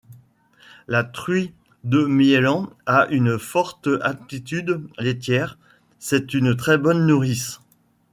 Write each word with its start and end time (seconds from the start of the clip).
La 0.87 1.03
truie 1.03 1.53
de 1.83 2.05
Miélan 2.07 2.71
a 2.87 3.05
une 3.11 3.37
forte 3.37 3.87
aptitude 4.01 4.81
laitière, 4.97 5.59
c’est 5.99 6.33
une 6.33 6.55
très 6.57 6.79
bonne 6.79 7.05
nourrice. 7.05 7.59